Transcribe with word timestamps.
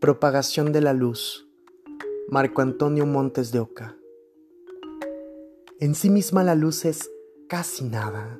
Propagación 0.00 0.72
de 0.72 0.82
la 0.82 0.92
luz. 0.92 1.48
Marco 2.28 2.60
Antonio 2.60 3.06
Montes 3.06 3.50
de 3.50 3.60
Oca. 3.60 3.96
En 5.80 5.94
sí 5.94 6.10
misma 6.10 6.44
la 6.44 6.54
luz 6.54 6.84
es 6.84 7.10
casi 7.48 7.84
nada. 7.84 8.38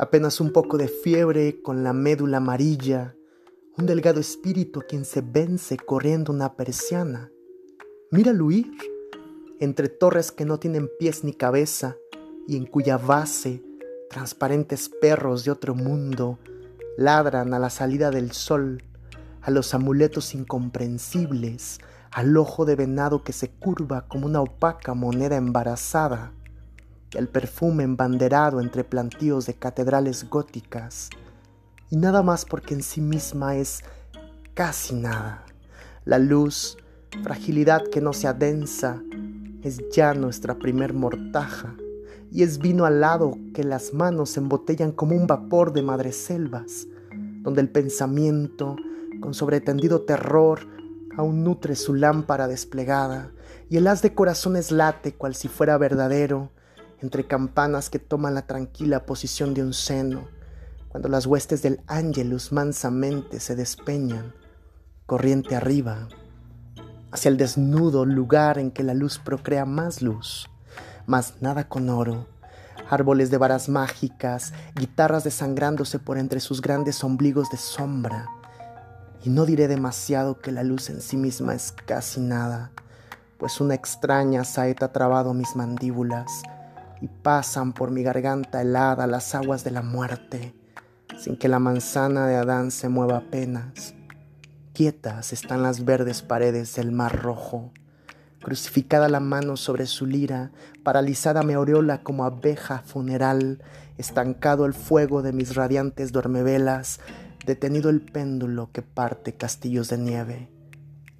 Apenas 0.00 0.40
un 0.40 0.52
poco 0.52 0.76
de 0.76 0.88
fiebre 0.88 1.62
con 1.62 1.84
la 1.84 1.92
médula 1.92 2.38
amarilla, 2.38 3.14
un 3.78 3.86
delgado 3.86 4.18
espíritu 4.18 4.80
a 4.80 4.82
quien 4.82 5.04
se 5.04 5.20
vence 5.20 5.76
corriendo 5.76 6.32
una 6.32 6.56
persiana. 6.56 7.30
Míralo 8.10 8.46
huir 8.46 8.76
entre 9.60 9.88
torres 9.88 10.32
que 10.32 10.44
no 10.44 10.58
tienen 10.58 10.90
pies 10.98 11.22
ni 11.22 11.34
cabeza 11.34 11.96
y 12.48 12.56
en 12.56 12.66
cuya 12.66 12.98
base 12.98 13.62
transparentes 14.10 14.88
perros 14.88 15.44
de 15.44 15.52
otro 15.52 15.76
mundo 15.76 16.40
ladran 16.96 17.54
a 17.54 17.60
la 17.60 17.70
salida 17.70 18.10
del 18.10 18.32
sol 18.32 18.82
a 19.44 19.50
los 19.50 19.74
amuletos 19.74 20.34
incomprensibles, 20.34 21.78
al 22.10 22.36
ojo 22.36 22.64
de 22.64 22.76
venado 22.76 23.22
que 23.24 23.34
se 23.34 23.50
curva 23.50 24.06
como 24.08 24.26
una 24.26 24.40
opaca 24.40 24.94
moneda 24.94 25.36
embarazada, 25.36 26.32
y 27.12 27.18
al 27.18 27.28
perfume 27.28 27.84
embanderado 27.84 28.60
entre 28.60 28.84
plantíos 28.84 29.46
de 29.46 29.54
catedrales 29.54 30.30
góticas, 30.30 31.10
y 31.90 31.96
nada 31.96 32.22
más 32.22 32.46
porque 32.46 32.72
en 32.72 32.82
sí 32.82 33.02
misma 33.02 33.56
es 33.56 33.84
casi 34.54 34.94
nada. 34.94 35.44
La 36.06 36.18
luz, 36.18 36.78
fragilidad 37.22 37.82
que 37.92 38.00
no 38.00 38.14
se 38.14 38.28
adensa, 38.28 39.02
es 39.62 39.82
ya 39.90 40.14
nuestra 40.14 40.58
primer 40.58 40.94
mortaja, 40.94 41.76
y 42.32 42.44
es 42.44 42.58
vino 42.58 42.86
alado 42.86 43.36
que 43.52 43.62
las 43.62 43.92
manos 43.92 44.38
embotellan 44.38 44.92
como 44.92 45.14
un 45.14 45.26
vapor 45.26 45.74
de 45.74 45.82
madreselvas, 45.82 46.86
donde 47.42 47.60
el 47.60 47.68
pensamiento, 47.68 48.76
con 49.24 49.32
sobretendido 49.32 50.02
terror, 50.02 50.68
aún 51.16 51.44
nutre 51.44 51.76
su 51.76 51.94
lámpara 51.94 52.46
desplegada, 52.46 53.30
y 53.70 53.78
el 53.78 53.86
haz 53.86 54.02
de 54.02 54.12
corazones 54.12 54.70
late 54.70 55.14
cual 55.14 55.34
si 55.34 55.48
fuera 55.48 55.78
verdadero, 55.78 56.52
entre 57.00 57.26
campanas 57.26 57.88
que 57.88 57.98
toman 57.98 58.34
la 58.34 58.46
tranquila 58.46 59.06
posición 59.06 59.54
de 59.54 59.62
un 59.62 59.72
seno, 59.72 60.28
cuando 60.90 61.08
las 61.08 61.24
huestes 61.24 61.62
del 61.62 61.80
ángelus 61.86 62.52
mansamente 62.52 63.40
se 63.40 63.56
despeñan, 63.56 64.34
corriente 65.06 65.56
arriba, 65.56 66.06
hacia 67.10 67.30
el 67.30 67.38
desnudo 67.38 68.04
lugar 68.04 68.58
en 68.58 68.70
que 68.72 68.82
la 68.82 68.92
luz 68.92 69.18
procrea 69.18 69.64
más 69.64 70.02
luz, 70.02 70.50
más 71.06 71.40
nada 71.40 71.66
con 71.66 71.88
oro, 71.88 72.26
árboles 72.90 73.30
de 73.30 73.38
varas 73.38 73.70
mágicas, 73.70 74.52
guitarras 74.74 75.24
desangrándose 75.24 75.98
por 75.98 76.18
entre 76.18 76.40
sus 76.40 76.60
grandes 76.60 77.02
ombligos 77.02 77.48
de 77.48 77.56
sombra, 77.56 78.28
y 79.24 79.30
no 79.30 79.46
diré 79.46 79.68
demasiado 79.68 80.38
que 80.38 80.52
la 80.52 80.62
luz 80.62 80.90
en 80.90 81.00
sí 81.00 81.16
misma 81.16 81.54
es 81.54 81.72
casi 81.72 82.20
nada, 82.20 82.72
pues 83.38 83.58
una 83.60 83.74
extraña 83.74 84.44
saeta 84.44 84.86
ha 84.86 84.92
trabado 84.92 85.32
mis 85.32 85.56
mandíbulas 85.56 86.42
y 87.00 87.08
pasan 87.08 87.72
por 87.72 87.90
mi 87.90 88.02
garganta 88.02 88.60
helada 88.60 89.06
las 89.06 89.34
aguas 89.34 89.64
de 89.64 89.70
la 89.70 89.80
muerte, 89.80 90.54
sin 91.18 91.38
que 91.38 91.48
la 91.48 91.58
manzana 91.58 92.26
de 92.26 92.36
Adán 92.36 92.70
se 92.70 92.90
mueva 92.90 93.16
apenas. 93.16 93.94
Quietas 94.74 95.32
están 95.32 95.62
las 95.62 95.86
verdes 95.86 96.20
paredes 96.20 96.74
del 96.74 96.92
mar 96.92 97.22
rojo, 97.22 97.72
crucificada 98.42 99.08
la 99.08 99.20
mano 99.20 99.56
sobre 99.56 99.86
su 99.86 100.04
lira, 100.04 100.50
paralizada 100.82 101.42
me 101.42 101.54
aureola 101.54 102.02
como 102.02 102.24
abeja 102.24 102.80
funeral, 102.80 103.62
estancado 103.96 104.66
el 104.66 104.74
fuego 104.74 105.22
de 105.22 105.32
mis 105.32 105.54
radiantes 105.54 106.12
duermevelas, 106.12 107.00
detenido 107.44 107.90
el 107.90 108.00
péndulo 108.00 108.70
que 108.72 108.82
parte 108.82 109.34
castillos 109.34 109.90
de 109.90 109.98
nieve, 109.98 110.48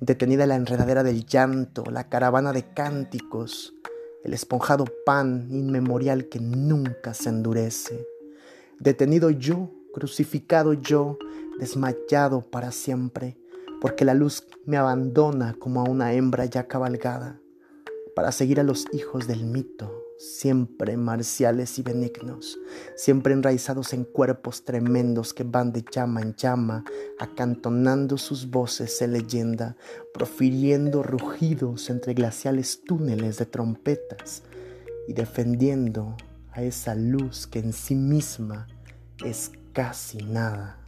detenida 0.01 0.47
la 0.47 0.57
enredadera 0.57 1.03
del 1.03 1.27
llanto, 1.27 1.85
la 1.91 2.09
caravana 2.09 2.53
de 2.53 2.73
cánticos, 2.73 3.75
el 4.23 4.33
esponjado 4.33 4.87
pan 5.05 5.49
inmemorial 5.51 6.29
que 6.29 6.41
nunca 6.41 7.13
se 7.13 7.29
endurece, 7.29 8.07
detenido 8.81 9.31
yo, 9.31 9.71
crucificado 9.93 10.73
yo, 10.73 11.19
desmayado 11.59 12.51
para 12.51 12.73
siempre, 12.73 13.37
porque 13.81 14.05
la 14.05 14.15
luz 14.15 14.47
me 14.65 14.79
abandona 14.79 15.55
como 15.59 15.81
a 15.81 15.85
una 15.85 16.15
hembra 16.15 16.47
ya 16.47 16.67
cabalgada, 16.67 17.39
para 18.17 18.33
seguir 18.33 18.61
a 18.61 18.63
los 18.63 18.87
hijos 18.93 19.27
del 19.27 19.45
mito 19.45 20.04
siempre 20.19 20.97
marciales 20.97 21.79
y 21.79 21.83
benignos, 21.83 22.59
siempre 22.97 23.35
enraizados 23.35 23.93
en 23.93 24.05
cuerpos 24.05 24.65
tremendos 24.65 25.35
que 25.35 25.45
van 25.45 25.73
de 25.73 25.85
llama 25.91 26.23
en 26.23 26.35
llama, 26.35 26.85
acantonando 27.19 28.19
sus 28.19 28.51
voces 28.51 29.01
en 29.03 29.13
leyenda, 29.13 29.77
profiriendo 30.13 31.03
rugidos 31.03 31.91
entre 31.91 32.15
glaciales 32.15 32.83
túneles 32.85 33.39
de 33.39 33.47
trompetas 33.47 34.43
y 35.09 35.13
defendiendo 35.13 36.17
a 36.53 36.63
esa 36.63 36.95
luz 36.95 37.47
que 37.47 37.59
en 37.59 37.73
sí 37.73 37.95
misma 37.95 38.69
es 39.25 39.51
casi 39.73 40.19
nada. 40.19 40.84